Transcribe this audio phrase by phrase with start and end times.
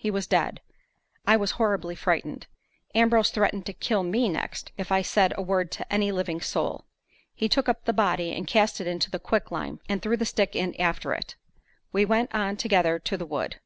[0.00, 0.60] He was dead.
[1.26, 2.46] I was horribly frightened.
[2.94, 6.84] Ambrose threatened to kill me next if I said a word to any living soul.
[7.34, 10.54] He took up the body and cast it into the quicklime, and threw the stick
[10.54, 11.34] in after it.
[11.92, 13.56] We went on together to the wood.